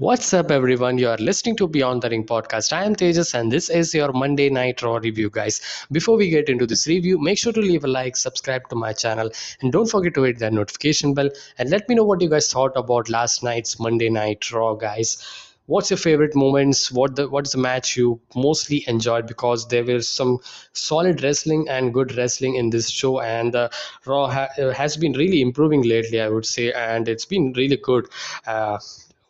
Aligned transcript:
What's 0.00 0.32
up, 0.32 0.50
everyone? 0.50 0.96
You 0.96 1.10
are 1.10 1.18
listening 1.18 1.56
to 1.56 1.68
Beyond 1.68 2.00
the 2.00 2.08
Ring 2.08 2.24
podcast. 2.24 2.72
I 2.72 2.84
am 2.84 2.96
Tejas, 2.96 3.34
and 3.34 3.52
this 3.52 3.68
is 3.68 3.92
your 3.92 4.14
Monday 4.14 4.48
Night 4.48 4.80
Raw 4.80 4.94
review, 4.96 5.28
guys. 5.28 5.60
Before 5.92 6.16
we 6.16 6.30
get 6.30 6.48
into 6.48 6.66
this 6.66 6.86
review, 6.86 7.18
make 7.18 7.36
sure 7.36 7.52
to 7.52 7.60
leave 7.60 7.84
a 7.84 7.86
like, 7.86 8.16
subscribe 8.16 8.66
to 8.70 8.76
my 8.76 8.94
channel, 8.94 9.30
and 9.60 9.70
don't 9.70 9.90
forget 9.90 10.14
to 10.14 10.22
hit 10.22 10.38
that 10.38 10.54
notification 10.54 11.12
bell. 11.12 11.28
And 11.58 11.68
let 11.68 11.86
me 11.86 11.96
know 11.96 12.04
what 12.04 12.22
you 12.22 12.30
guys 12.30 12.50
thought 12.50 12.72
about 12.76 13.10
last 13.10 13.42
night's 13.42 13.78
Monday 13.78 14.08
Night 14.08 14.50
Raw, 14.50 14.72
guys. 14.72 15.18
What's 15.66 15.90
your 15.90 15.98
favorite 15.98 16.34
moments? 16.34 16.90
What 16.90 17.16
the 17.16 17.28
what's 17.28 17.52
the 17.52 17.58
match 17.58 17.94
you 17.98 18.22
mostly 18.34 18.82
enjoyed? 18.88 19.26
Because 19.26 19.68
there 19.68 19.84
was 19.84 20.08
some 20.08 20.38
solid 20.72 21.22
wrestling 21.22 21.68
and 21.68 21.92
good 21.92 22.16
wrestling 22.16 22.54
in 22.54 22.70
this 22.70 22.88
show, 22.88 23.20
and 23.20 23.54
uh, 23.54 23.68
Raw 24.06 24.28
ha- 24.30 24.48
uh, 24.58 24.70
has 24.70 24.96
been 24.96 25.12
really 25.12 25.42
improving 25.42 25.82
lately, 25.82 26.22
I 26.22 26.30
would 26.30 26.46
say, 26.46 26.72
and 26.72 27.06
it's 27.06 27.26
been 27.26 27.52
really 27.52 27.76
good. 27.76 28.08
Uh, 28.46 28.78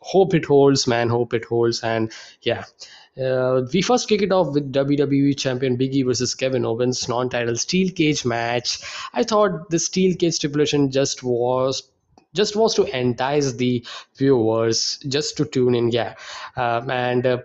hope 0.01 0.33
it 0.33 0.45
holds, 0.45 0.87
man. 0.87 1.09
Hope 1.09 1.33
it 1.33 1.45
holds. 1.45 1.81
And 1.81 2.11
yeah, 2.41 2.65
uh, 3.21 3.61
we 3.73 3.81
first 3.81 4.07
kick 4.07 4.21
it 4.21 4.31
off 4.31 4.53
with 4.53 4.73
WWE 4.73 5.37
Champion 5.37 5.75
Big 5.75 5.95
E 5.95 6.03
versus 6.03 6.35
Kevin 6.35 6.65
Owens 6.65 7.07
non-title 7.07 7.55
steel 7.55 7.91
cage 7.91 8.25
match. 8.25 8.79
I 9.13 9.23
thought 9.23 9.69
the 9.69 9.79
steel 9.79 10.15
cage 10.15 10.35
stipulation 10.35 10.91
just 10.91 11.23
was 11.23 11.83
just 12.33 12.55
was 12.55 12.73
to 12.75 12.83
entice 12.97 13.53
the 13.53 13.85
viewers 14.15 14.97
just 15.07 15.35
to 15.35 15.43
tune 15.43 15.75
in 15.75 15.91
yeah 15.91 16.15
um, 16.55 16.89
and 16.89 17.25
uh, 17.25 17.39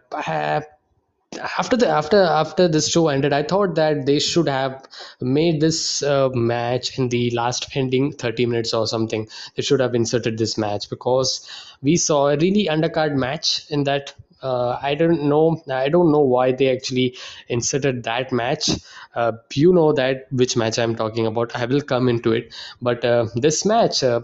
after 1.58 1.76
the 1.76 1.88
after 1.88 2.22
after 2.22 2.66
this 2.68 2.88
show 2.88 3.08
ended 3.08 3.32
i 3.32 3.42
thought 3.42 3.74
that 3.74 4.06
they 4.06 4.18
should 4.18 4.48
have 4.48 4.82
made 5.20 5.60
this 5.60 6.02
uh, 6.02 6.28
match 6.30 6.98
in 6.98 7.08
the 7.08 7.30
last 7.30 7.66
ending 7.76 8.12
30 8.12 8.46
minutes 8.46 8.72
or 8.72 8.86
something 8.86 9.28
they 9.54 9.62
should 9.62 9.80
have 9.80 9.94
inserted 9.94 10.38
this 10.38 10.56
match 10.56 10.88
because 10.88 11.48
we 11.82 11.96
saw 11.96 12.28
a 12.28 12.36
really 12.36 12.66
undercard 12.66 13.14
match 13.16 13.68
in 13.70 13.84
that 13.84 14.14
uh, 14.42 14.78
I 14.82 14.94
don't 14.94 15.22
know. 15.24 15.62
I 15.68 15.88
don't 15.88 16.12
know 16.12 16.20
why 16.20 16.52
they 16.52 16.70
actually 16.70 17.16
inserted 17.48 18.02
that 18.04 18.32
match. 18.32 18.68
Uh, 19.14 19.32
you 19.54 19.72
know 19.72 19.94
that 19.94 20.26
which 20.30 20.58
match 20.58 20.78
I'm 20.78 20.94
talking 20.94 21.26
about. 21.26 21.56
I 21.56 21.64
will 21.64 21.80
come 21.80 22.06
into 22.06 22.32
it. 22.32 22.54
But 22.82 23.02
uh, 23.02 23.26
this 23.34 23.64
match, 23.64 24.04
uh, 24.04 24.20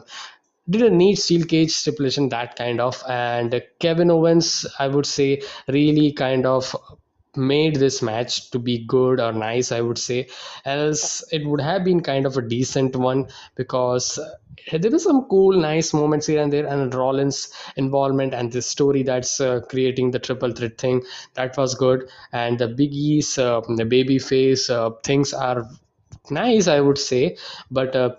didn't 0.68 0.96
need 0.96 1.16
steel 1.16 1.44
cage 1.44 1.70
stipulation 1.72 2.28
that 2.28 2.54
kind 2.56 2.80
of 2.80 3.02
and 3.08 3.60
kevin 3.80 4.10
owens 4.10 4.66
i 4.78 4.86
would 4.86 5.06
say 5.06 5.42
really 5.68 6.12
kind 6.12 6.46
of 6.46 6.76
made 7.36 7.76
this 7.76 8.02
match 8.02 8.50
to 8.50 8.58
be 8.58 8.84
good 8.86 9.20
or 9.20 9.32
nice 9.32 9.72
i 9.72 9.80
would 9.80 9.98
say. 9.98 10.28
Else 10.64 11.24
it 11.32 11.46
would 11.46 11.60
have 11.60 11.84
been 11.84 12.00
kind 12.02 12.26
of 12.26 12.36
a 12.36 12.42
decent 12.42 12.94
one 12.96 13.28
because 13.56 14.18
there 14.72 14.90
were 14.90 14.98
some 14.98 15.24
cool 15.24 15.52
nice 15.58 15.92
moments 15.92 16.26
here 16.26 16.40
and 16.42 16.52
there 16.52 16.66
and 16.66 16.94
rollins 16.94 17.52
involvement 17.76 18.34
and 18.34 18.52
this 18.52 18.66
story 18.66 19.02
that's 19.02 19.40
uh, 19.40 19.60
creating 19.68 20.10
the 20.10 20.18
triple 20.18 20.52
threat 20.52 20.78
thing 20.78 21.02
that 21.34 21.56
was 21.56 21.74
good. 21.74 22.08
And 22.32 22.58
the 22.58 22.68
Big 22.68 22.92
E's 22.92 23.38
uh, 23.38 23.60
the 23.76 23.84
baby 23.84 24.18
face 24.18 24.68
uh, 24.70 24.90
things 25.02 25.32
are 25.32 25.64
nice 26.30 26.68
i 26.68 26.80
would 26.80 26.98
say. 26.98 27.36
But 27.70 27.96
uh, 27.96 28.16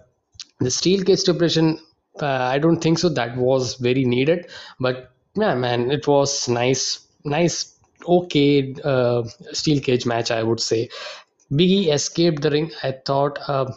the 0.60 0.72
steel 0.72 1.04
cage 1.04 1.20
stipulation 1.20 1.80
uh, 2.22 2.28
i 2.54 2.60
don't 2.60 2.82
think 2.82 3.00
so. 3.00 3.10
That 3.10 3.38
was 3.38 3.76
very 3.76 4.06
needed. 4.06 4.48
But 4.80 5.12
yeah 5.36 5.56
man 5.56 5.92
it 5.92 6.08
was 6.08 6.48
nice 6.48 7.08
nice 7.26 7.73
okay 8.08 8.76
uh, 8.84 9.24
steel 9.52 9.80
cage 9.82 10.06
match, 10.06 10.32
I 10.32 10.44
would 10.44 10.60
say. 10.60 10.90
Biggie 11.52 11.94
escaped 11.94 12.42
the 12.42 12.52
ring. 12.52 12.72
I 12.84 12.94
thought 13.06 13.40
uh, 13.48 13.72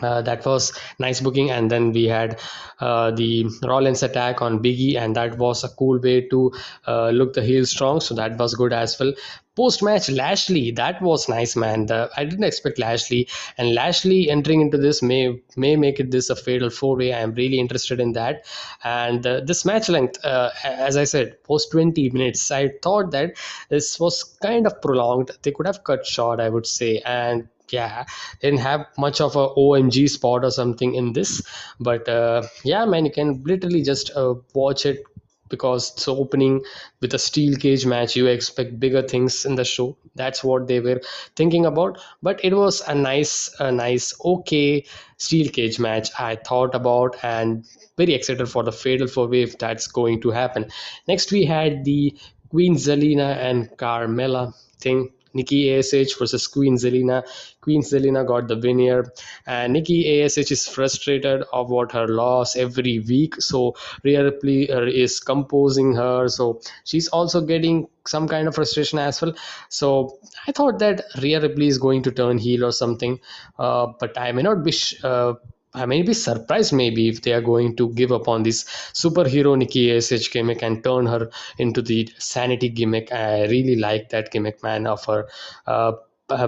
uh, 0.00 0.22
that 0.22 0.44
was 0.44 0.72
nice 0.98 1.20
booking. 1.20 1.50
And 1.50 1.70
then 1.70 1.92
we 1.92 2.04
had 2.04 2.40
uh, 2.80 3.10
the 3.10 3.46
Rollins 3.64 4.02
attack 4.02 4.40
on 4.40 4.62
Biggie 4.62 4.96
and 4.96 5.16
that 5.16 5.38
was 5.38 5.64
a 5.64 5.68
cool 5.68 5.98
way 5.98 6.22
to 6.28 6.52
uh, 6.86 7.10
look 7.10 7.32
the 7.32 7.42
heel 7.42 7.66
strong. 7.66 8.00
So 8.00 8.14
that 8.14 8.38
was 8.38 8.54
good 8.54 8.72
as 8.72 8.98
well. 8.98 9.12
Post 9.56 9.82
match 9.82 10.08
Lashley 10.08 10.70
that 10.70 11.02
was 11.02 11.28
nice 11.28 11.56
man. 11.56 11.86
The, 11.86 12.08
I 12.16 12.24
didn't 12.24 12.44
expect 12.44 12.78
Lashley. 12.78 13.28
And 13.56 13.74
Lashley 13.74 14.30
entering 14.30 14.60
into 14.60 14.78
this 14.78 15.02
may 15.02 15.42
may 15.56 15.74
make 15.74 15.98
it 15.98 16.12
this 16.12 16.30
a 16.30 16.36
fatal 16.36 16.70
four 16.70 16.96
way 16.96 17.12
I 17.12 17.18
am 17.18 17.34
really 17.34 17.58
interested 17.58 17.98
in 17.98 18.12
that. 18.12 18.46
And 18.84 19.26
uh, 19.26 19.40
this 19.40 19.64
match 19.64 19.88
length 19.88 20.24
uh, 20.24 20.50
as 20.62 20.96
I 20.96 21.02
said 21.02 21.42
post 21.42 21.72
20 21.72 22.10
minutes. 22.10 22.52
I 22.52 22.68
thought 22.82 23.10
that 23.10 23.36
this 23.68 23.98
was 23.98 24.22
kind 24.22 24.64
of 24.64 24.80
prolonged. 24.80 25.32
They 25.42 25.50
could 25.50 25.66
have 25.66 25.82
cut 25.82 26.06
short 26.06 26.38
I 26.38 26.50
would 26.50 26.66
say. 26.66 27.02
And 27.04 27.48
yeah 27.72 28.04
didn't 28.40 28.60
have 28.60 28.86
much 28.96 29.20
of 29.20 29.36
a 29.36 29.48
omg 29.48 30.08
spot 30.08 30.44
or 30.44 30.50
something 30.50 30.94
in 30.94 31.12
this 31.12 31.42
but 31.80 32.08
uh, 32.08 32.42
yeah 32.64 32.84
man 32.84 33.04
you 33.04 33.12
can 33.12 33.42
literally 33.44 33.82
just 33.82 34.10
uh, 34.16 34.34
watch 34.54 34.86
it 34.86 35.02
because 35.48 35.92
it's 35.92 36.08
opening 36.08 36.62
with 37.00 37.14
a 37.14 37.18
steel 37.18 37.56
cage 37.56 37.86
match. 37.86 38.14
You 38.14 38.26
expect 38.26 38.78
bigger 38.78 39.02
things 39.02 39.44
in 39.46 39.54
the 39.54 39.64
show. 39.64 39.96
That's 40.14 40.44
what 40.44 40.66
they 40.66 40.80
were 40.80 41.00
thinking 41.36 41.64
about. 41.64 41.98
But 42.22 42.44
it 42.44 42.54
was 42.54 42.82
a 42.86 42.94
nice 42.94 43.50
a 43.58 43.72
nice 43.72 44.14
okay 44.24 44.84
steel 45.16 45.48
cage 45.48 45.80
match 45.80 46.10
i 46.18 46.36
thought 46.36 46.74
about 46.76 47.16
and 47.24 47.66
very 47.96 48.14
excited 48.14 48.48
for 48.48 48.62
the 48.62 48.70
fatal 48.70 49.08
four 49.08 49.26
way 49.26 49.42
if 49.42 49.58
that's 49.58 49.86
going 49.86 50.20
to 50.20 50.30
happen. 50.30 50.66
Next 51.06 51.32
we 51.32 51.44
had 51.44 51.84
the 51.84 52.16
queen 52.50 52.76
zelina 52.76 53.36
and 53.36 53.70
carmella 53.76 54.54
thing 54.80 55.10
Nikki 55.34 55.74
ASH 55.74 56.14
versus 56.18 56.46
Queen 56.46 56.76
Zelina. 56.76 57.22
Queen 57.60 57.82
Zelina 57.82 58.26
got 58.26 58.48
the 58.48 58.56
win 58.56 58.78
here, 58.78 59.12
and 59.46 59.72
Nikki 59.72 60.22
ASH 60.22 60.38
is 60.38 60.66
frustrated 60.68 61.44
about 61.52 61.92
her 61.92 62.06
loss 62.08 62.56
every 62.56 62.98
week. 63.00 63.40
So 63.40 63.76
Rhea 64.04 64.24
Ripley 64.24 64.70
uh, 64.70 64.82
is 64.82 65.20
composing 65.20 65.94
her, 65.94 66.28
so 66.28 66.60
she's 66.84 67.08
also 67.08 67.40
getting 67.40 67.88
some 68.06 68.28
kind 68.28 68.48
of 68.48 68.54
frustration 68.54 68.98
as 68.98 69.20
well. 69.20 69.34
So 69.68 70.18
I 70.46 70.52
thought 70.52 70.78
that 70.78 71.02
Rhea 71.22 71.40
Ripley 71.40 71.66
is 71.66 71.78
going 71.78 72.02
to 72.04 72.10
turn 72.10 72.38
heel 72.38 72.64
or 72.64 72.72
something, 72.72 73.20
uh, 73.58 73.88
but 73.98 74.18
I 74.18 74.32
may 74.32 74.42
not 74.42 74.64
be. 74.64 74.72
Sh- 74.72 75.04
uh, 75.04 75.34
I 75.78 75.86
may 75.86 76.02
be 76.02 76.14
surprised 76.14 76.72
maybe 76.72 77.08
if 77.08 77.22
they 77.22 77.32
are 77.32 77.40
going 77.40 77.76
to 77.76 77.90
give 77.90 78.12
up 78.12 78.28
on 78.28 78.42
this 78.42 78.64
superhero 78.92 79.56
Nikki 79.56 79.90
ASH 79.96 80.28
gimmick 80.30 80.62
and 80.62 80.82
turn 80.82 81.06
her 81.06 81.30
into 81.58 81.82
the 81.82 82.08
sanity 82.18 82.68
gimmick. 82.68 83.12
I 83.12 83.46
really 83.46 83.76
like 83.76 84.10
that 84.10 84.30
gimmick, 84.30 84.62
man, 84.62 84.86
of 84.86 85.04
her. 85.04 85.28
Uh, 85.66 85.92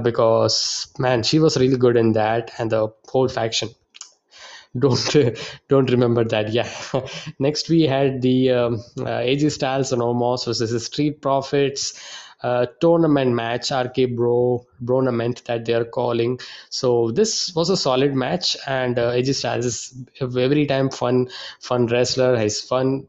because 0.02 0.92
man, 0.98 1.22
she 1.22 1.38
was 1.38 1.56
really 1.56 1.76
good 1.76 1.96
in 1.96 2.12
that, 2.12 2.50
and 2.58 2.70
the 2.70 2.88
whole 3.08 3.28
faction 3.28 3.70
don't 4.78 5.16
don't 5.68 5.90
remember 5.90 6.22
that 6.22 6.52
yeah 6.52 6.70
next 7.40 7.68
we 7.68 7.82
had 7.82 8.22
the 8.22 8.50
um, 8.50 8.74
uh, 9.00 9.18
AJ 9.18 9.50
Styles 9.50 9.92
and 9.92 10.00
Omos 10.00 10.44
versus 10.44 10.86
Street 10.86 11.20
Profits 11.20 12.00
tournament 12.80 13.34
match 13.34 13.70
RK 13.70 14.16
Bro 14.16 14.66
Bronament 14.80 15.44
that 15.44 15.64
they 15.64 15.74
are 15.74 15.84
calling. 15.84 16.38
So 16.70 17.10
this 17.10 17.54
was 17.54 17.70
a 17.70 17.76
solid 17.76 18.14
match 18.14 18.56
and 18.66 18.98
uh, 18.98 19.12
AJ 19.12 19.34
Styles 19.34 19.66
is 19.66 20.04
every 20.20 20.66
time 20.66 20.90
fun 20.90 21.28
fun 21.60 21.86
wrestler. 21.86 22.38
He's 22.38 22.60
fun 22.60 23.06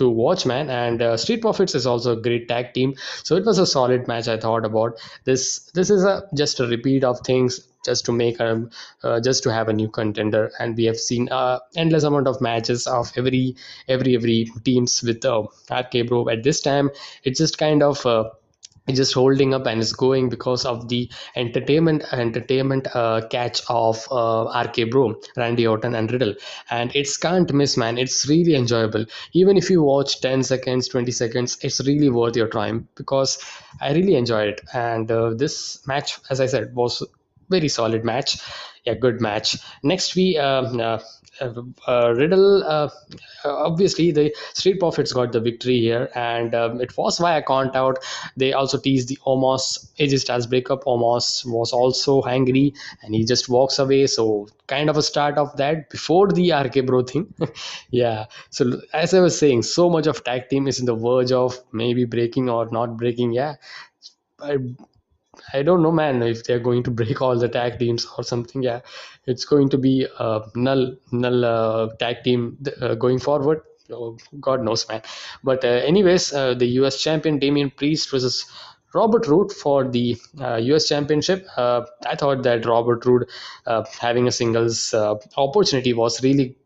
to 0.00 0.08
watch 0.08 0.46
man. 0.46 0.70
And 0.70 1.02
uh, 1.02 1.16
street 1.16 1.42
profits 1.42 1.74
is 1.74 1.86
also 1.86 2.12
a 2.18 2.20
great 2.20 2.48
tag 2.48 2.72
team. 2.74 2.94
So 3.22 3.36
it 3.36 3.44
was 3.44 3.58
a 3.58 3.66
solid 3.66 4.08
match 4.08 4.28
i 4.28 4.36
thought 4.36 4.64
about. 4.64 4.98
This 5.24 5.70
this 5.74 5.90
is 5.90 6.04
a 6.04 6.22
just 6.34 6.60
a 6.60 6.66
repeat 6.66 7.04
of 7.04 7.20
things 7.20 7.60
just 7.84 8.04
to 8.06 8.12
make 8.12 8.40
a 8.40 8.68
uh, 9.04 9.20
just 9.20 9.42
to 9.44 9.52
have 9.52 9.68
a 9.68 9.72
new 9.72 9.88
contender. 9.88 10.50
And 10.58 10.76
we 10.76 10.84
have 10.84 10.96
seen 10.96 11.28
uh, 11.30 11.60
endless 11.76 12.04
amount 12.04 12.28
of 12.28 12.40
matches 12.40 12.86
of 12.86 13.12
every 13.16 13.56
every 13.88 14.16
every 14.16 14.50
teams 14.64 15.02
with 15.02 15.24
uh, 15.24 15.42
RK 15.70 16.06
Bro 16.08 16.28
at 16.30 16.42
this 16.42 16.60
time. 16.60 16.90
It's 17.24 17.38
just 17.38 17.58
kind 17.58 17.82
of 17.82 18.04
uh, 18.06 18.30
just 18.88 19.14
holding 19.14 19.54
up 19.54 19.66
and 19.66 19.80
it's 19.80 19.92
going 19.92 20.28
because 20.28 20.64
of 20.64 20.88
the 20.88 21.10
entertainment 21.36 22.04
entertainment 22.12 22.88
uh, 22.94 23.20
catch 23.30 23.62
of 23.68 24.06
uh, 24.10 24.44
RK 24.64 24.90
Bro, 24.90 25.20
Randy 25.36 25.66
Orton 25.66 25.94
and 25.94 26.10
Riddle. 26.10 26.34
And 26.70 26.94
it's 26.94 27.16
can't 27.16 27.52
miss 27.52 27.76
man. 27.76 27.98
It's 27.98 28.28
really 28.28 28.54
enjoyable. 28.54 29.04
Even 29.32 29.56
if 29.56 29.70
you 29.70 29.82
watch 29.82 30.20
10 30.20 30.42
seconds 30.42 30.88
20 30.88 31.12
seconds 31.12 31.58
it's 31.62 31.84
really 31.86 32.10
worth 32.10 32.36
your 32.36 32.48
time 32.48 32.88
because 32.94 33.38
I 33.80 33.92
really 33.92 34.16
enjoy 34.16 34.42
it. 34.44 34.60
And 34.72 35.10
uh, 35.10 35.34
this 35.34 35.86
match 35.86 36.18
as 36.30 36.40
I 36.40 36.46
said 36.46 36.74
was 36.74 37.02
very 37.48 37.68
solid 37.68 38.04
match. 38.04 38.38
Yeah 38.84 38.94
good 38.94 39.20
match. 39.20 39.56
Next 39.82 40.16
we 40.16 40.38
um, 40.38 40.80
uh, 40.80 40.98
uh, 41.40 41.62
uh, 41.88 42.14
Riddle, 42.14 42.62
uh, 42.64 42.88
obviously 43.44 44.12
the 44.12 44.34
Street 44.54 44.78
Profits 44.78 45.12
got 45.12 45.32
the 45.32 45.40
victory 45.40 45.78
here, 45.78 46.10
and 46.14 46.54
um, 46.54 46.80
it 46.80 46.96
was 46.96 47.18
via 47.18 47.42
count 47.42 47.74
out. 47.74 47.98
They 48.36 48.52
also 48.52 48.78
teased 48.78 49.08
the 49.08 49.18
Omos 49.26 49.90
AJ 49.98 50.20
Styles 50.20 50.46
breakup. 50.46 50.84
Omos 50.84 51.44
was 51.46 51.72
also 51.72 52.22
angry, 52.22 52.74
and 53.02 53.14
he 53.14 53.24
just 53.24 53.48
walks 53.48 53.78
away. 53.78 54.06
So 54.06 54.48
kind 54.66 54.88
of 54.88 54.96
a 54.96 55.02
start 55.02 55.38
of 55.38 55.56
that 55.56 55.90
before 55.90 56.28
the 56.28 56.52
RK 56.52 56.86
Bro 56.86 57.04
thing. 57.04 57.32
yeah. 57.90 58.26
So 58.50 58.80
as 58.92 59.14
I 59.14 59.20
was 59.20 59.38
saying, 59.38 59.62
so 59.62 59.90
much 59.90 60.06
of 60.06 60.22
tag 60.24 60.48
team 60.48 60.68
is 60.68 60.78
in 60.78 60.86
the 60.86 60.94
verge 60.94 61.32
of 61.32 61.58
maybe 61.72 62.04
breaking 62.04 62.48
or 62.48 62.68
not 62.70 62.96
breaking. 62.96 63.32
Yeah. 63.32 63.54
I, 64.42 64.56
I 65.54 65.62
don't 65.62 65.82
know, 65.82 65.92
man, 65.92 66.22
if 66.22 66.44
they're 66.44 66.58
going 66.60 66.82
to 66.84 66.90
break 66.90 67.20
all 67.22 67.38
the 67.38 67.48
tag 67.48 67.78
teams 67.78 68.06
or 68.18 68.24
something. 68.24 68.62
Yeah, 68.62 68.80
it's 69.26 69.44
going 69.44 69.68
to 69.70 69.78
be 69.78 70.06
a 70.18 70.40
null 70.54 70.96
null 71.12 71.44
uh, 71.44 71.88
tag 71.98 72.24
team 72.24 72.58
uh, 72.80 72.94
going 72.94 73.18
forward. 73.18 73.62
oh, 73.92 74.16
God 74.40 74.62
knows, 74.62 74.88
man. 74.88 75.02
But 75.44 75.64
uh, 75.64 75.68
anyways, 75.68 76.32
uh, 76.32 76.54
the 76.54 76.66
US 76.80 77.00
champion 77.00 77.38
Damian 77.38 77.70
Priest 77.70 78.10
versus 78.10 78.46
Robert 78.92 79.26
Roode 79.28 79.52
for 79.52 79.88
the 79.88 80.16
uh, 80.40 80.56
US 80.56 80.88
Championship. 80.88 81.46
Uh, 81.56 81.82
I 82.04 82.16
thought 82.16 82.42
that 82.42 82.66
Robert 82.66 83.06
uh, 83.66 83.84
having 84.00 84.26
a 84.26 84.32
singles 84.32 84.92
uh, 84.92 85.14
opportunity 85.36 85.92
was 85.92 86.22
really 86.22 86.56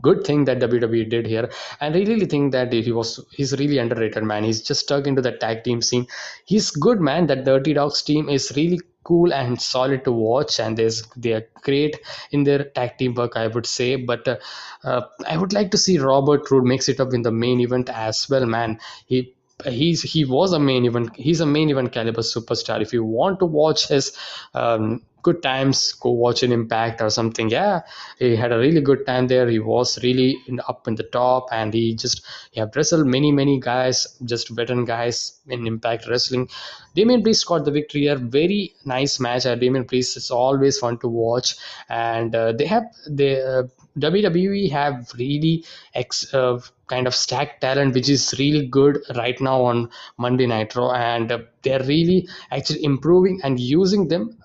good 0.00 0.24
thing 0.24 0.44
that 0.46 0.60
WWE 0.60 1.08
did 1.08 1.26
here. 1.26 1.50
And 1.80 1.94
I 1.94 2.00
really 2.00 2.26
think 2.26 2.52
that 2.52 2.72
he 2.72 2.92
was 2.92 3.20
he's 3.32 3.52
really 3.58 3.78
underrated, 3.78 4.24
man. 4.24 4.44
He's 4.44 4.62
just 4.62 4.80
stuck 4.80 5.06
into 5.06 5.22
the 5.22 5.32
tag 5.32 5.64
team 5.64 5.82
scene. 5.82 6.06
He's 6.46 6.70
good, 6.70 7.00
man. 7.00 7.26
That 7.26 7.44
Dirty 7.44 7.74
Dogs 7.74 8.02
team 8.02 8.28
is 8.28 8.52
really 8.56 8.80
cool 9.04 9.32
and 9.32 9.60
solid 9.60 10.04
to 10.04 10.12
watch 10.12 10.60
and 10.60 10.76
there's 10.76 11.02
they 11.16 11.32
are 11.32 11.44
great 11.62 11.96
in 12.30 12.44
their 12.44 12.64
tag 12.76 12.96
team 12.98 13.14
work 13.14 13.36
i 13.36 13.48
would 13.48 13.66
say 13.66 13.96
but 13.96 14.26
uh, 14.28 14.36
uh, 14.84 15.00
i 15.26 15.36
would 15.36 15.52
like 15.52 15.72
to 15.72 15.76
see 15.76 15.98
robert 15.98 16.48
roode 16.50 16.64
mix 16.64 16.88
it 16.88 17.00
up 17.00 17.12
in 17.12 17.22
the 17.22 17.32
main 17.32 17.60
event 17.60 17.88
as 17.88 18.28
well 18.30 18.46
man 18.46 18.78
he 19.06 19.34
he's 19.64 20.02
he 20.02 20.24
was 20.24 20.52
a 20.52 20.58
main 20.58 20.84
event 20.84 21.10
he's 21.16 21.40
a 21.40 21.46
main 21.46 21.70
event 21.70 21.92
caliber 21.92 22.22
superstar 22.22 22.80
if 22.80 22.92
you 22.92 23.04
want 23.04 23.38
to 23.38 23.44
watch 23.44 23.88
his 23.88 24.16
um, 24.54 25.02
good 25.22 25.42
times 25.42 25.92
go 25.94 26.10
watch 26.10 26.42
an 26.42 26.52
impact 26.52 27.00
or 27.00 27.10
something. 27.10 27.48
Yeah 27.50 27.82
he 28.18 28.36
had 28.36 28.52
a 28.52 28.58
really 28.58 28.80
good 28.80 29.06
time 29.06 29.26
there. 29.26 29.48
He 29.48 29.58
was 29.58 30.02
really 30.02 30.36
in, 30.46 30.60
up 30.68 30.86
in 30.88 30.94
the 30.94 31.02
top 31.04 31.48
and 31.52 31.72
he 31.74 31.94
just 31.94 32.24
he 32.50 32.60
have 32.60 32.74
wrestled 32.76 33.06
many 33.06 33.32
many 33.32 33.58
guys 33.60 34.06
just 34.24 34.48
veteran 34.50 34.84
guys 34.84 35.40
in 35.48 35.66
impact 35.66 36.08
wrestling. 36.08 36.48
Damian 36.94 37.22
Priest 37.22 37.46
got 37.46 37.64
the 37.64 37.70
victory 37.70 38.02
here. 38.02 38.16
Very 38.16 38.74
nice 38.84 39.18
match. 39.18 39.46
Uh, 39.46 39.54
Damian 39.54 39.84
Priest 39.84 40.16
is 40.16 40.30
always 40.30 40.78
fun 40.78 40.98
to 40.98 41.08
watch. 41.08 41.56
And 41.88 42.34
uh, 42.34 42.52
they 42.52 42.66
have 42.66 42.84
the 43.06 43.60
uh, 43.60 43.62
WWE 43.98 44.70
have 44.70 45.12
really 45.18 45.64
ex, 45.94 46.32
uh, 46.32 46.60
kind 46.86 47.06
of 47.06 47.14
stacked 47.14 47.60
talent 47.60 47.94
which 47.94 48.08
is 48.08 48.34
really 48.38 48.66
good 48.66 48.98
right 49.16 49.40
now 49.40 49.62
on 49.62 49.90
Monday 50.18 50.46
Night 50.46 50.74
Raw 50.74 50.92
and 50.92 51.32
uh, 51.32 51.38
they're 51.62 51.82
really 51.84 52.28
actually 52.50 52.84
improving 52.84 53.40
and 53.42 53.58
using 53.58 54.08
them 54.08 54.38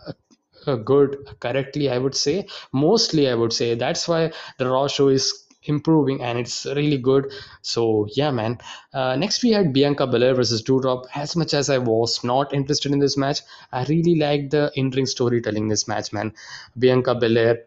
good 0.75 1.17
correctly 1.39 1.89
i 1.89 1.97
would 1.97 2.15
say. 2.15 2.47
Mostly 2.73 3.29
i 3.29 3.33
would 3.33 3.53
say. 3.53 3.75
That's 3.75 4.07
why 4.07 4.31
the 4.57 4.69
raw 4.69 4.87
show 4.87 5.07
is 5.07 5.45
improving 5.63 6.21
and 6.21 6.39
it's 6.39 6.65
really 6.65 6.97
good. 6.97 7.31
So 7.61 8.07
yeah 8.13 8.31
man. 8.31 8.59
Uh, 8.93 9.15
next 9.15 9.43
we 9.43 9.51
had 9.51 9.73
bianca 9.73 10.07
belair 10.07 10.33
versus 10.35 10.63
doudrop 10.63 11.05
as 11.15 11.35
much 11.35 11.53
as 11.53 11.69
i 11.69 11.77
was 11.77 12.23
not 12.23 12.53
interested 12.53 12.91
in 12.91 12.99
this 12.99 13.17
match 13.17 13.41
i 13.71 13.83
really 13.85 14.15
liked 14.15 14.51
the 14.51 14.71
in-ring 14.75 15.05
storytelling 15.05 15.67
this 15.67 15.87
match 15.87 16.13
man. 16.13 16.33
Bianca 16.77 17.15
belair 17.15 17.63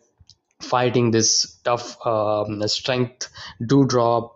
fighting 0.61 1.11
this 1.11 1.59
tough 1.65 1.97
um, 2.07 2.67
strength 2.69 3.29
doudrop 3.63 4.33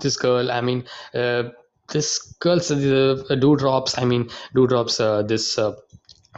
this 0.00 0.16
girl 0.16 0.50
i 0.50 0.60
mean 0.60 0.84
uh, 1.14 1.44
this 1.92 2.34
girl's 2.40 2.70
uh, 2.70 2.76
doudrops 3.30 3.98
i 4.00 4.04
mean 4.04 4.28
doudrops 4.54 5.00
uh, 5.00 5.22
this 5.22 5.58
uh, 5.58 5.72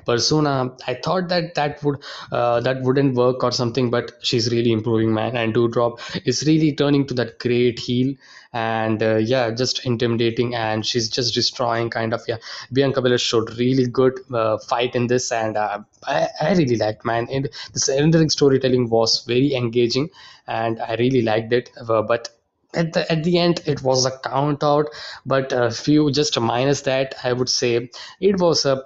persona 0.07 0.71
i 0.87 0.95
thought 0.95 1.29
that 1.29 1.55
that 1.55 1.83
would 1.83 1.99
uh, 2.33 2.61
that 2.61 2.83
wouldn't 2.83 3.15
work 3.15 3.43
or 3.43 3.53
something 3.53 3.91
but 3.91 4.13
she's 4.23 4.51
really 4.51 4.73
improving 4.73 5.13
man. 5.13 5.37
And 5.37 5.55
Doudrop 5.55 6.01
is 6.25 6.45
really 6.47 6.75
turning 6.75 7.07
to 7.07 7.15
that 7.15 7.39
great 7.39 7.79
heel. 7.79 8.15
And 8.53 9.03
uh, 9.03 9.17
yeah 9.17 9.51
just 9.51 9.85
intimidating 9.85 10.55
and 10.55 10.85
she's 10.85 11.11
just 11.11 11.35
destroying 11.35 11.91
kind 11.91 12.15
of 12.15 12.23
yeah. 12.27 12.39
Bianca 12.73 13.03
belair 13.03 13.19
showed 13.19 13.59
really 13.59 13.87
good 13.87 14.21
uh, 14.33 14.57
fight 14.57 14.95
in 14.95 15.07
this 15.07 15.31
and 15.31 15.57
uh, 15.57 15.81
I, 16.07 16.29
I 16.41 16.55
really 16.55 16.77
liked 16.77 17.05
man. 17.05 17.29
And 17.31 17.51
this 17.75 17.89
in-ring 17.91 18.31
storytelling 18.31 18.89
was 18.89 19.25
very 19.27 19.55
engaging 19.55 20.09
and 20.47 20.81
i 20.81 20.95
really 20.95 21.21
liked 21.21 21.53
it. 21.53 21.71
Uh, 21.79 22.03
but 22.03 22.31
at 22.75 22.93
the 22.95 23.11
at 23.13 23.23
the 23.25 23.39
end 23.39 23.63
it 23.67 23.83
was 23.83 24.05
a 24.07 24.19
count 24.19 24.63
out 24.63 24.89
but 25.25 25.53
a 25.53 25.71
few 25.71 26.11
just 26.11 26.39
minus 26.39 26.83
that 26.83 27.15
i 27.25 27.33
would 27.33 27.49
say 27.49 27.89
it 28.21 28.39
was 28.39 28.67
a 28.67 28.85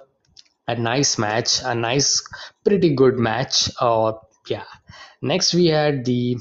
a 0.67 0.75
nice 0.75 1.17
match, 1.17 1.61
a 1.63 1.75
nice, 1.75 2.23
pretty 2.63 2.95
good 2.95 3.17
match. 3.17 3.69
Uh, 3.79 4.13
yeah. 4.47 4.63
Next, 5.21 5.53
we 5.53 5.67
had 5.67 6.05
the 6.05 6.37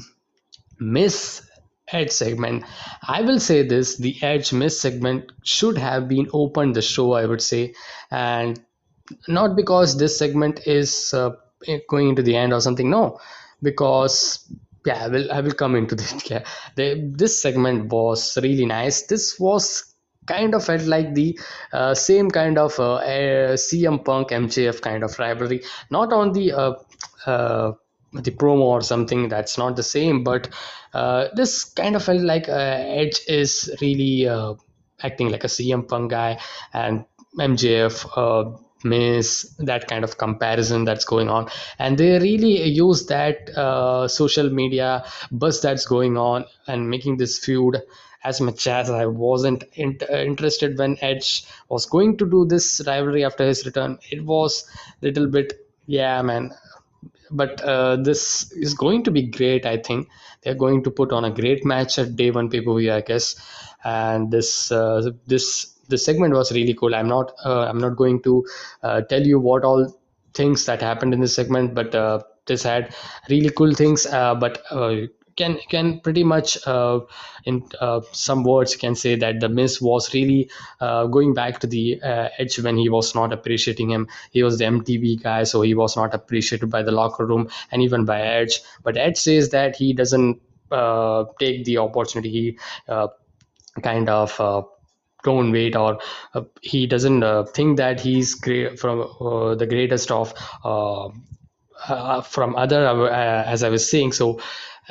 Miz 0.78 1.42
Edge 1.90 2.10
segment. 2.10 2.64
I 3.06 3.22
will 3.22 3.40
say 3.40 3.66
this: 3.66 3.96
the 3.96 4.16
Edge 4.22 4.52
Miz 4.52 4.80
segment 4.80 5.32
should 5.44 5.78
have 5.78 6.08
been 6.08 6.28
opened 6.32 6.74
the 6.76 6.82
show. 6.82 7.12
I 7.12 7.26
would 7.26 7.42
say, 7.42 7.74
and 8.10 8.60
not 9.28 9.56
because 9.56 9.98
this 9.98 10.18
segment 10.18 10.66
is 10.66 11.12
uh, 11.14 11.30
going 11.88 12.08
into 12.10 12.22
the 12.22 12.36
end 12.36 12.52
or 12.52 12.60
something. 12.60 12.90
No, 12.90 13.18
because 13.62 14.44
yeah, 14.86 15.04
I 15.04 15.08
will 15.08 15.32
I 15.32 15.40
will 15.40 15.52
come 15.52 15.74
into 15.76 15.94
this. 16.00 16.30
Yeah, 16.30 16.44
the, 16.76 17.10
this 17.14 17.40
segment 17.40 17.92
was 17.92 18.36
really 18.38 18.66
nice. 18.66 19.02
This 19.02 19.38
was 19.38 19.91
kind 20.26 20.54
of 20.54 20.64
felt 20.64 20.82
like 20.82 21.14
the 21.14 21.38
uh, 21.72 21.94
same 21.94 22.30
kind 22.30 22.58
of 22.58 22.78
uh, 22.78 23.00
CM 23.54 24.04
Punk 24.04 24.28
MJF 24.28 24.80
kind 24.80 25.02
of 25.02 25.18
rivalry, 25.18 25.62
not 25.90 26.12
on 26.12 26.32
the 26.32 26.52
uh, 26.52 26.74
uh, 27.26 27.72
the 28.12 28.30
promo 28.30 28.62
or 28.62 28.82
something 28.82 29.28
that's 29.28 29.56
not 29.56 29.76
the 29.76 29.82
same, 29.82 30.22
but 30.22 30.48
uh, 30.92 31.28
this 31.34 31.64
kind 31.64 31.96
of 31.96 32.04
felt 32.04 32.20
like 32.20 32.48
uh, 32.48 32.52
Edge 32.52 33.20
is 33.26 33.74
really 33.80 34.28
acting 35.02 35.30
like 35.30 35.44
a 35.44 35.48
CM 35.48 35.88
Punk 35.88 36.10
guy 36.10 36.38
and 36.72 37.04
MJF. 37.38 38.58
Miz 38.84 39.54
that 39.58 39.88
kind 39.88 40.04
of 40.04 40.18
comparison 40.18 40.84
that's 40.84 41.04
going 41.04 41.28
on, 41.28 41.48
and 41.78 41.98
they 41.98 42.18
really 42.18 42.62
use 42.64 43.06
that 43.06 43.50
social 44.10 44.50
media 44.50 45.04
buzz 45.30 45.60
that's 45.60 45.86
going 45.86 46.16
on 46.16 46.44
and 46.66 46.88
making 46.90 47.16
this 47.16 47.38
feud 47.38 47.82
as 48.24 48.40
much 48.40 48.66
as 48.66 48.88
I 48.88 49.06
wasn't 49.06 49.64
in- 49.74 49.98
interested 50.10 50.78
when 50.78 50.96
Edge 51.00 51.44
was 51.68 51.86
going 51.86 52.16
to 52.18 52.30
do 52.30 52.44
this 52.44 52.80
rivalry 52.86 53.24
after 53.24 53.44
his 53.44 53.66
return. 53.66 53.98
It 54.10 54.24
was 54.24 54.64
little 55.00 55.26
bit, 55.26 55.66
yeah, 55.86 56.22
man. 56.22 56.52
But 57.30 57.60
uh, 57.62 57.96
this 57.96 58.52
is 58.52 58.74
going 58.74 59.04
to 59.04 59.10
be 59.10 59.22
great. 59.22 59.66
I 59.66 59.78
think 59.78 60.08
they're 60.42 60.54
going 60.54 60.84
to 60.84 60.90
put 60.90 61.12
on 61.12 61.24
a 61.24 61.30
great 61.30 61.64
match 61.64 61.98
at 61.98 62.14
day 62.14 62.30
one 62.30 62.50
pay 62.50 62.60
per 62.60 62.78
view, 62.78 62.92
I 62.92 63.00
guess. 63.00 63.36
And 63.82 64.30
this 64.30 64.70
uh, 64.70 65.10
this 65.26 65.71
this 65.88 66.04
segment 66.04 66.34
was 66.34 66.52
really 66.52 66.74
cool. 66.74 66.94
I'm 66.94 67.08
not 67.08 67.32
uh, 67.44 67.62
I'm 67.62 67.78
not 67.78 67.96
going 67.96 68.22
to 68.22 68.44
uh, 68.82 69.00
tell 69.02 69.26
you 69.26 69.38
what 69.38 69.64
all 69.64 69.92
things 70.34 70.64
that 70.66 70.80
happened 70.80 71.12
in 71.14 71.20
this 71.20 71.34
segment, 71.34 71.74
but 71.74 71.94
uh, 71.94 72.20
this 72.46 72.62
had 72.62 72.94
really 73.28 73.50
cool 73.50 73.74
things. 73.74 74.06
But 74.06 74.62
can 75.36 75.58
can 75.68 76.00
pretty 76.00 76.22
much 76.24 76.58
uh, 76.66 77.00
in 77.44 77.62
uh, 77.80 78.00
some 78.12 78.44
words 78.44 78.76
can 78.76 78.94
say 78.94 79.16
that 79.16 79.40
the 79.40 79.48
Miz 79.48 79.80
was 79.80 80.12
really 80.14 80.50
uh, 80.80 81.06
going 81.06 81.32
back 81.34 81.58
to 81.60 81.66
the 81.66 82.00
edge 82.02 82.58
when 82.58 82.76
he 82.76 82.88
was 82.88 83.14
not 83.14 83.32
appreciating 83.32 83.90
him 83.90 84.06
he 84.30 84.42
was 84.42 84.58
the 84.58 84.64
mtv 84.64 85.22
guy 85.22 85.42
so 85.42 85.62
he 85.62 85.74
was 85.74 85.96
not 85.96 86.14
appreciated 86.14 86.68
by 86.70 86.82
the 86.82 86.92
locker 86.92 87.24
room 87.24 87.48
and 87.70 87.82
even 87.82 88.04
by 88.04 88.20
edge 88.20 88.60
but 88.82 88.96
edge 88.96 89.16
says 89.16 89.48
that 89.50 89.74
he 89.76 89.92
doesn't 89.92 90.40
take 91.38 91.64
the 91.64 91.78
opportunity 91.78 92.30
he 92.30 92.58
kind 93.82 94.08
of 94.08 94.38
don't 95.22 95.52
wait 95.52 95.76
or 95.76 95.98
uh, 96.34 96.42
he 96.60 96.86
doesn't 96.86 97.22
uh, 97.22 97.44
think 97.44 97.76
that 97.76 98.00
he's 98.00 98.34
great 98.34 98.78
from 98.78 99.00
uh, 99.20 99.54
the 99.54 99.66
greatest 99.66 100.10
of 100.10 100.34
from 102.24 102.56
other 102.56 103.10
as 103.10 103.62
i 103.62 103.68
was 103.68 103.88
saying 103.90 104.12
so 104.12 104.40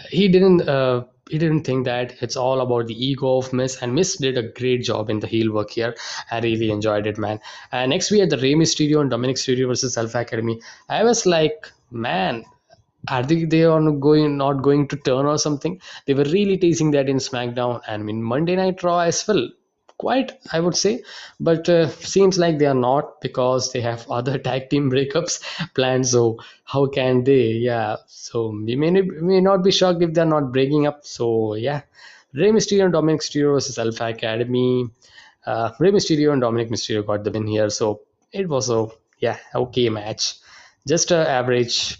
he 0.10 0.28
didn't 0.28 0.68
uh, 0.68 1.04
he 1.30 1.38
didn't 1.38 1.64
think 1.64 1.86
that 1.86 2.16
it's 2.22 2.36
all 2.36 2.62
about 2.62 2.88
the 2.88 3.06
ego 3.06 3.38
of 3.38 3.54
Miz, 3.54 3.78
and 3.82 3.96
Miz 3.96 4.16
did 4.18 4.38
a 4.38 4.44
great 4.44 4.84
job 4.84 5.10
in 5.10 5.20
the 5.20 5.28
heel 5.28 5.54
work 5.54 5.72
here. 5.72 5.96
I 6.30 6.40
really 6.40 6.72
enjoyed 6.72 7.08
it, 7.08 7.18
man. 7.18 7.40
And 7.72 7.92
next 7.92 8.12
we 8.12 8.20
had 8.20 8.30
the 8.30 8.38
Rey 8.38 8.54
Mysterio 8.54 9.00
and 9.00 9.12
Dominik 9.12 9.36
Mysterio 9.36 9.68
versus 9.68 9.98
Alpha 9.98 10.20
Academy. 10.20 10.62
I 10.90 11.04
was 11.04 11.26
like, 11.26 11.72
man, 11.90 12.44
are 13.08 13.24
they 13.24 13.46
they 13.46 13.64
are 13.64 13.92
going 13.92 14.38
not 14.38 14.62
going 14.62 14.88
to 14.90 14.98
turn 14.98 15.26
or 15.26 15.38
something? 15.38 15.80
They 16.06 16.14
were 16.14 16.26
really 16.26 16.58
teasing 16.58 16.92
that 16.92 17.08
in 17.10 17.18
SmackDown 17.18 17.82
and 17.88 18.10
in 18.10 18.22
Monday 18.22 18.56
Night 18.56 18.84
Raw 18.84 19.00
as 19.00 19.26
well 19.28 19.50
quite 20.02 20.32
i 20.54 20.60
would 20.60 20.76
say. 20.76 20.94
But 21.40 21.70
uh, 21.70 21.88
seems 22.14 22.38
like 22.44 22.58
they 22.60 22.66
are 22.74 22.82
not 22.84 23.22
because 23.22 23.72
they 23.74 23.82
have 23.82 24.06
other 24.20 24.38
tag 24.38 24.70
team 24.70 24.90
breakups 24.92 25.42
planned. 25.76 26.08
So 26.08 26.40
how 26.64 26.86
can 26.88 27.24
they? 27.24 27.44
Yeah. 27.70 27.98
So 28.08 28.50
we 28.50 28.76
may, 28.76 28.92
may 28.92 29.42
not 29.42 29.64
be 29.64 29.72
shocked 29.72 30.02
if 30.04 30.14
they're 30.14 30.34
not 30.38 30.52
breaking 30.52 30.88
up. 30.88 31.06
So 31.06 31.56
yeah. 31.56 31.82
Rey 32.34 32.52
Mysterio 32.52 32.86
and 32.86 32.94
Dominik 32.94 33.20
Mysterio 33.22 33.54
versus 33.54 33.78
Alpha 33.78 34.06
Academy. 34.08 34.90
Uh, 35.46 35.72
Rey 35.80 35.92
Mysterio 35.92 36.34
and 36.34 36.42
Dominik 36.42 36.70
Mysterio 36.70 37.06
got 37.06 37.24
the 37.24 37.32
win 37.32 37.48
here. 37.48 37.70
So 37.70 38.02
it 38.32 38.48
was 38.48 38.70
a 38.70 38.88
yeah 39.20 39.38
okay 39.56 39.90
match. 39.90 40.36
Just 40.88 41.12
a 41.12 41.28
average 41.30 41.98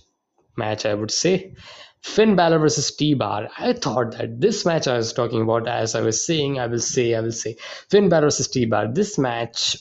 match 0.58 0.86
I 0.86 0.94
would 0.94 1.12
say 1.12 1.54
Finn 2.02 2.36
Balor 2.36 2.60
versus 2.60 2.96
T 2.96 3.14
Bar. 3.14 3.50
I 3.58 3.74
thought 3.74 4.18
that 4.18 4.42
this 4.42 4.66
match 4.66 4.88
I 4.88 4.98
was 4.98 5.14
talking 5.14 5.42
about, 5.42 5.68
as 5.68 5.96
I 5.96 6.02
was 6.02 6.26
saying, 6.26 6.60
I 6.60 6.68
will 6.68 6.80
say, 6.80 7.14
I 7.16 7.22
will 7.22 7.32
say, 7.32 7.58
Finn 7.90 8.10
Balor 8.10 8.28
versus 8.28 8.48
T 8.48 8.66
Bar. 8.66 8.88
This 8.92 9.18
match 9.18 9.78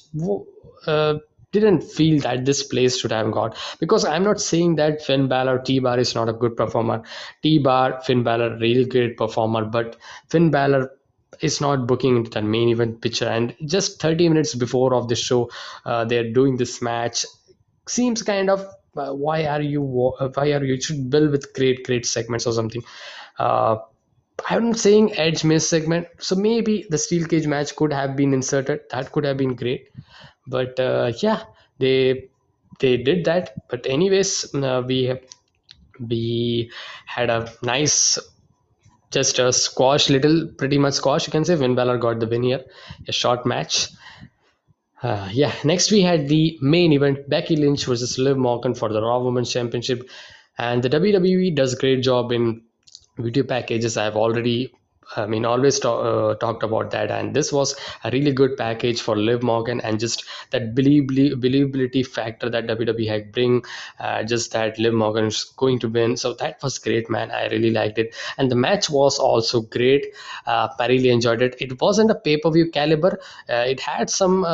uh, 0.87 1.15
didn't 1.53 1.83
feel 1.83 2.21
that 2.21 2.45
this 2.45 2.63
place 2.63 2.99
should 2.99 3.13
have 3.13 3.33
got 3.33 3.57
because 3.81 4.05
I'm 4.05 4.23
not 4.23 4.41
saying 4.41 4.77
that 4.77 5.03
Finn 5.03 5.29
Balor 5.29 5.61
T 5.61 5.79
Bar 5.79 5.99
is 5.99 6.15
not 6.15 6.29
a 6.29 6.33
good 6.33 6.57
performer. 6.57 7.03
T 7.43 7.59
Bar 7.59 8.01
Finn 8.03 8.23
Balor 8.23 8.59
really 8.59 8.85
great 8.85 9.17
performer, 9.17 9.65
but 9.65 9.97
Finn 10.29 10.51
Balor 10.51 10.91
is 11.41 11.61
not 11.61 11.87
booking 11.87 12.17
into 12.17 12.31
the 12.31 12.43
main 12.43 12.69
event 12.69 13.01
picture 13.01 13.29
and 13.29 13.55
just 13.65 14.01
30 14.01 14.29
minutes 14.29 14.55
before 14.55 14.95
of 14.95 15.09
the 15.09 15.17
show 15.17 15.51
uh, 15.87 16.05
they're 16.05 16.33
doing 16.33 16.57
this 16.57 16.83
match 16.83 17.25
seems 17.89 18.23
kind 18.23 18.51
of 18.51 18.67
why 18.95 19.45
are 19.47 19.61
you 19.63 19.83
why 19.83 20.53
are 20.53 20.65
you, 20.65 20.75
you 20.75 20.81
should 20.81 21.11
build 21.11 21.31
with 21.31 21.53
great 21.55 21.85
great 21.85 22.07
segments 22.07 22.47
or 22.47 22.53
something. 22.53 22.83
Uh, 23.39 23.77
I'm 24.49 24.75
saying 24.75 25.17
edge 25.17 25.45
Miz 25.45 25.69
segment. 25.69 26.09
So 26.19 26.35
maybe 26.35 26.87
the 26.89 26.99
steel 26.99 27.27
cage 27.27 27.47
match 27.47 27.77
could 27.77 27.93
have 27.93 28.17
been 28.17 28.33
inserted. 28.33 28.81
That 28.91 29.13
could 29.13 29.25
have 29.25 29.37
been 29.37 29.55
great. 29.55 29.89
But 30.47 30.81
uh, 30.81 31.13
yeah 31.23 31.45
they 31.79 32.31
they 32.81 32.97
did 32.97 33.25
that. 33.27 33.55
But 33.69 33.87
anyways 33.87 34.55
uh, 34.55 34.83
we 34.87 35.15
we 36.01 36.71
had 37.07 37.31
a 37.31 37.53
nice 37.63 38.19
just 39.11 39.39
a 39.39 39.53
squash 39.53 40.09
little 40.09 40.47
pretty 40.57 40.79
much 40.79 40.95
squash 40.95 41.27
you 41.27 41.33
can 41.33 41.45
say. 41.45 41.57
Finn 41.57 41.75
Balor 41.75 41.99
got 41.99 42.21
the 42.21 42.27
win 42.27 42.43
here. 42.43 42.65
A 43.09 43.13
short 43.13 43.45
match 43.45 43.89
uh, 45.03 45.29
yeah 45.33 45.55
next 45.65 45.91
we 45.91 46.03
had 46.03 46.29
the 46.29 46.59
main 46.61 46.93
event 46.93 47.29
Becky 47.29 47.57
Lynch 47.57 47.87
versus 47.87 48.19
Liv 48.19 48.37
Morgan 48.37 48.75
for 48.75 48.89
the 48.89 49.01
Raw 49.03 49.21
Women's 49.21 49.53
Championship. 49.53 50.09
And 50.59 50.83
the 50.83 50.91
WWE 50.91 51.55
does 51.55 51.73
a 51.73 51.77
great 51.77 52.03
job 52.03 52.33
in 52.33 52.63
video 53.17 53.45
packages. 53.45 53.97
I've 53.97 54.17
already 54.17 54.75
I 55.17 55.27
mean, 55.27 55.45
always 55.45 55.79
talk, 55.79 56.05
uh, 56.05 56.35
talked 56.37 56.63
about 56.63 56.91
that, 56.93 57.11
and 57.11 57.35
this 57.35 57.53
was 57.53 57.75
a 58.05 58.11
really 58.11 58.33
good 58.33 58.57
package 58.57 59.01
for 59.01 59.17
Liv 59.17 59.43
Morgan, 59.43 59.81
and 59.81 59.99
just 59.99 60.25
that 60.51 60.75
believability, 60.75 61.35
believability 61.35 62.07
factor 62.07 62.49
that 62.51 62.67
WWE 62.67 63.09
had 63.09 63.33
bring, 63.33 63.65
uh, 63.99 64.23
just 64.25 64.53
that 64.53 64.79
Liv 64.79 64.95
Morgan 64.95 65.27
is 65.27 65.45
going 65.57 65.79
to 65.81 65.89
win. 65.89 66.17
So 66.17 66.35
that 66.35 66.63
was 66.63 66.79
great, 66.79 67.11
man. 67.11 67.31
I 67.31 67.49
really 67.49 67.71
liked 67.71 67.99
it, 67.99 68.15
and 68.39 68.51
the 68.51 68.57
match 68.57 68.89
was 68.91 69.19
also 69.19 69.63
great. 69.63 70.07
Uh, 70.47 70.69
I 70.79 70.87
really 70.87 71.11
enjoyed 71.11 71.43
it. 71.43 71.57
It 71.61 71.81
wasn't 71.81 72.11
a 72.11 72.15
pay 72.15 72.37
per 72.37 72.51
view 72.51 72.71
caliber. 72.71 73.19
Uh, 73.49 73.65
it 73.67 73.81
had 73.81 74.11
some 74.11 74.45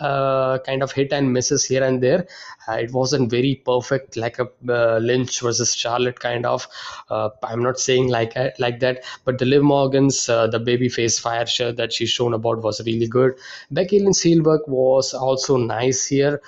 uh, 0.00 0.58
kind 0.58 0.82
of 0.82 0.92
hit 0.92 1.12
and 1.12 1.32
misses 1.32 1.64
here 1.64 1.84
and 1.84 2.02
there. 2.02 2.26
Uh, 2.68 2.72
it 2.74 2.92
wasn't 2.92 3.30
very 3.30 3.56
perfect 3.64 4.16
like 4.16 4.38
a 4.38 4.48
uh, 4.68 4.98
Lynch 4.98 5.40
versus 5.40 5.74
Charlotte 5.74 6.20
kind 6.20 6.46
of. 6.46 6.66
Uh, 7.10 7.30
I'm 7.42 7.62
not 7.62 7.78
saying 7.78 8.08
like 8.08 8.36
uh, 8.36 8.50
like 8.58 8.80
that, 8.80 9.04
but 9.24 9.38
the 9.38 9.44
Liv 9.44 9.62
Morgan's 9.62 10.28
uh, 10.28 10.46
the 10.46 10.60
babyface 10.60 11.20
fire 11.20 11.46
show 11.46 11.72
that 11.72 11.92
she's 11.92 12.10
shown 12.10 12.34
about 12.34 12.62
was 12.62 12.84
really 12.84 13.06
good. 13.06 13.34
Becky 13.70 14.00
Lynch 14.00 14.22
heel 14.22 14.42
work 14.42 14.66
was 14.66 15.14
also 15.14 15.56
nice 15.56 16.06
here 16.06 16.40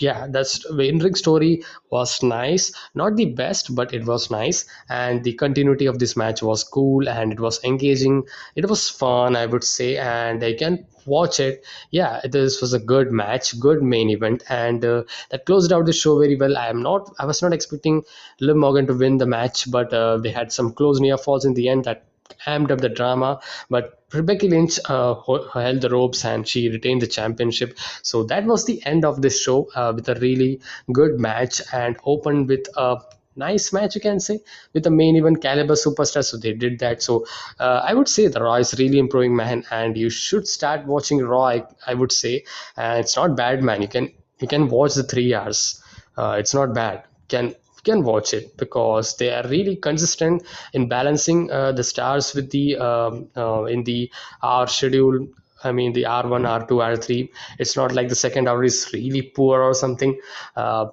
yeah 0.00 0.26
that's 0.30 0.58
the 0.76 0.88
in-ring 0.88 1.14
story 1.14 1.62
was 1.90 2.22
nice. 2.22 2.72
Not 2.94 3.16
the 3.16 3.26
best 3.26 3.74
but 3.74 3.92
it 3.94 4.06
was 4.06 4.30
nice. 4.30 4.64
And 4.88 5.22
the 5.24 5.34
continuity 5.34 5.86
of 5.86 5.98
this 5.98 6.16
match 6.16 6.42
was 6.42 6.64
cool 6.64 7.08
and 7.08 7.32
it 7.32 7.40
was 7.40 7.62
engaging. 7.64 8.24
It 8.56 8.68
was 8.68 8.88
fun 8.88 9.36
i 9.36 9.46
would 9.46 9.64
say 9.64 9.96
and 9.96 10.42
i 10.42 10.54
can 10.54 10.86
watch 11.06 11.40
it. 11.40 11.64
Yeah 11.90 12.20
this 12.24 12.60
was 12.60 12.72
a 12.72 12.78
good 12.78 13.12
match 13.12 13.58
good 13.60 13.82
main 13.82 14.10
event 14.10 14.42
and 14.48 14.84
uh, 14.84 15.04
that 15.30 15.46
closed 15.46 15.72
out 15.72 15.86
the 15.86 15.92
show 15.92 16.18
very 16.18 16.36
well. 16.36 16.56
I 16.56 16.68
am 16.68 16.82
not 16.82 17.14
i 17.18 17.24
was 17.24 17.42
not 17.42 17.52
expecting 17.52 18.02
liv 18.40 18.56
morgan 18.56 18.86
to 18.86 18.94
win 18.94 19.18
the 19.18 19.26
match 19.26 19.70
but 19.70 19.92
uh, 19.92 20.18
they 20.18 20.30
had 20.30 20.52
some 20.52 20.72
close 20.72 21.00
near 21.00 21.18
falls 21.18 21.44
in 21.44 21.54
the 21.54 21.68
end 21.68 21.84
that 21.84 22.04
amped 22.46 22.70
up 22.70 22.80
the 22.80 22.88
drama 22.88 23.40
but 23.68 23.96
Rebecca 24.12 24.46
Lynch 24.46 24.78
uh, 24.88 25.14
held 25.54 25.80
the 25.80 25.88
ropes 25.88 26.24
and 26.24 26.46
she 26.46 26.68
retained 26.68 27.00
the 27.00 27.06
championship. 27.06 27.78
So 28.02 28.24
that 28.24 28.44
was 28.44 28.64
the 28.64 28.84
end 28.84 29.04
of 29.04 29.22
this 29.22 29.40
show 29.40 29.68
uh, 29.76 29.92
with 29.94 30.08
a 30.08 30.16
really 30.16 30.60
good 30.92 31.20
match 31.20 31.62
and 31.72 31.96
opened 32.04 32.48
with 32.48 32.66
a 32.76 32.96
nice 33.36 33.72
match 33.72 33.94
you 33.94 34.00
can 34.00 34.18
say 34.18 34.40
with 34.74 34.82
the 34.82 34.90
main 34.90 35.16
event 35.16 35.40
caliber 35.40 35.74
superstar. 35.74 36.24
So 36.24 36.36
they 36.36 36.52
did 36.52 36.80
that. 36.80 37.02
So 37.02 37.26
uh, 37.58 37.82
i 37.84 37.94
would 37.94 38.08
say 38.08 38.26
the 38.26 38.42
raw 38.42 38.56
is 38.56 38.74
really 38.78 38.98
improving 38.98 39.36
man 39.36 39.64
and 39.70 39.96
you 39.96 40.10
should 40.10 40.48
start 40.48 40.86
watching 40.86 41.18
raw 41.18 41.44
i, 41.44 41.64
I 41.86 41.94
would 41.94 42.12
say. 42.12 42.44
And 42.76 43.00
it's 43.00 43.16
not 43.16 43.36
bad 43.36 43.62
man. 43.62 43.82
You 43.82 43.88
can 43.88 44.10
you 44.40 44.48
can 44.48 44.68
watch 44.68 44.94
the 44.94 45.04
three 45.04 45.34
hours. 45.34 45.82
Uh, 46.16 46.36
it's 46.38 46.54
not 46.54 46.74
bad. 46.74 47.04
Can 47.28 47.54
can 47.84 48.02
watch 48.02 48.34
it 48.34 48.56
because 48.56 49.16
they 49.16 49.30
are 49.32 49.46
really 49.48 49.76
consistent 49.76 50.42
in 50.72 50.88
balancing 50.88 51.50
uh, 51.50 51.72
the 51.72 51.84
stars 51.84 52.34
with 52.34 52.50
the 52.50 52.76
um, 52.76 53.28
uh, 53.36 53.64
in 53.64 53.84
the 53.84 54.10
hour 54.42 54.66
schedule 54.66 55.26
I 55.62 55.72
mean 55.72 55.92
the 55.92 56.04
R1, 56.04 56.46
R2, 56.46 56.80
R3. 56.80 57.30
It's 57.58 57.76
not 57.76 57.92
like 57.92 58.08
the 58.08 58.14
second 58.14 58.48
hour 58.48 58.64
is 58.64 58.90
really 58.92 59.22
poor 59.22 59.60
or 59.62 59.74
something. 59.74 60.18
Uh, 60.56 60.86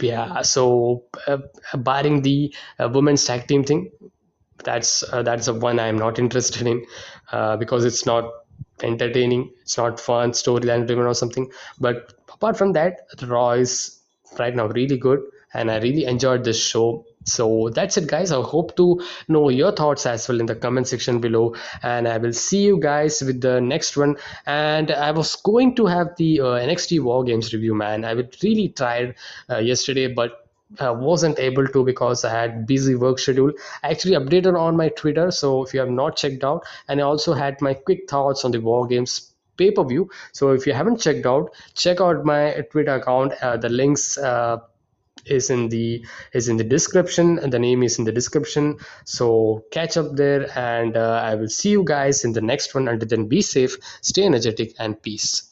yeah, 0.00 0.42
so 0.42 1.04
uh, 1.26 1.38
barring 1.74 2.22
the 2.22 2.54
uh, 2.78 2.88
women's 2.92 3.24
tag 3.24 3.46
team 3.46 3.64
thing, 3.64 3.90
that's 4.64 5.02
uh, 5.12 5.22
that's 5.22 5.46
the 5.46 5.54
one 5.54 5.78
I'm 5.80 5.98
not 5.98 6.18
interested 6.18 6.66
in 6.66 6.84
uh, 7.32 7.56
because 7.56 7.84
it's 7.84 8.06
not 8.06 8.30
entertaining. 8.82 9.50
It's 9.62 9.76
not 9.76 10.00
fun, 10.00 10.32
storyline 10.32 10.86
driven 10.86 11.04
or 11.06 11.14
something. 11.14 11.50
But 11.80 12.14
apart 12.32 12.56
from 12.56 12.72
that, 12.72 13.00
Raw 13.22 13.52
is 13.52 14.00
right 14.38 14.54
now 14.54 14.66
really 14.68 14.96
good 14.96 15.20
and 15.54 15.70
I 15.70 15.78
really 15.78 16.04
enjoyed 16.04 16.44
this 16.44 16.62
show. 16.62 17.04
So 17.24 17.70
that's 17.70 17.96
it, 17.96 18.08
guys. 18.08 18.32
I 18.32 18.42
hope 18.42 18.76
to 18.76 19.00
know 19.28 19.48
your 19.48 19.72
thoughts 19.72 20.06
as 20.06 20.28
well 20.28 20.40
in 20.40 20.46
the 20.46 20.56
comment 20.56 20.88
section 20.88 21.20
below, 21.20 21.54
and 21.82 22.08
I 22.08 22.18
will 22.18 22.32
see 22.32 22.62
you 22.62 22.80
guys 22.80 23.20
with 23.22 23.40
the 23.40 23.60
next 23.60 23.96
one. 23.96 24.16
And 24.46 24.90
I 24.90 25.12
was 25.12 25.36
going 25.36 25.76
to 25.76 25.86
have 25.86 26.16
the 26.16 26.40
uh, 26.40 26.44
NXT 26.44 27.00
War 27.02 27.22
Games 27.24 27.52
review, 27.52 27.74
man. 27.74 28.04
I 28.04 28.14
would 28.14 28.36
really 28.42 28.68
tried 28.68 29.14
uh, 29.48 29.58
yesterday, 29.58 30.08
but 30.12 30.38
uh, 30.78 30.94
wasn't 30.96 31.38
able 31.38 31.66
to 31.66 31.84
because 31.84 32.24
I 32.24 32.30
had 32.30 32.66
busy 32.66 32.94
work 32.94 33.18
schedule. 33.18 33.52
I 33.82 33.90
actually 33.90 34.14
updated 34.14 34.58
on 34.58 34.76
my 34.76 34.88
Twitter, 34.88 35.30
so 35.30 35.62
if 35.62 35.74
you 35.74 35.80
have 35.80 35.90
not 35.90 36.16
checked 36.16 36.44
out, 36.44 36.64
and 36.88 37.00
I 37.00 37.04
also 37.04 37.34
had 37.34 37.60
my 37.60 37.74
quick 37.74 38.08
thoughts 38.08 38.44
on 38.44 38.50
the 38.50 38.60
War 38.60 38.86
Games 38.86 39.32
pay-per-view. 39.58 40.08
So 40.32 40.52
if 40.52 40.66
you 40.66 40.72
haven't 40.72 41.00
checked 41.00 41.26
out, 41.26 41.54
check 41.74 42.00
out 42.00 42.24
my 42.24 42.64
Twitter 42.70 42.94
account. 42.94 43.34
Uh, 43.42 43.56
the 43.56 43.68
links 43.68 44.16
uh, 44.18 44.58
is 45.26 45.50
in 45.50 45.68
the 45.68 46.04
is 46.32 46.48
in 46.48 46.56
the 46.56 46.64
description 46.64 47.38
and 47.38 47.52
the 47.52 47.58
name 47.58 47.82
is 47.82 47.98
in 47.98 48.04
the 48.04 48.12
description. 48.12 48.78
So 49.04 49.64
catch 49.70 49.96
up 49.96 50.16
there 50.16 50.46
and 50.58 50.96
uh, 50.96 51.20
i 51.22 51.34
will 51.34 51.48
see 51.48 51.70
you 51.70 51.84
guys 51.84 52.24
in 52.24 52.32
the 52.32 52.40
next 52.40 52.74
one. 52.74 52.88
Until 52.88 53.08
then 53.08 53.28
be 53.28 53.42
safe 53.42 53.76
stay 54.00 54.24
energetic 54.24 54.74
and 54.78 55.00
peace 55.00 55.51